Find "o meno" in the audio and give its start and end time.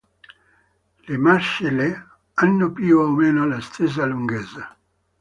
2.97-3.45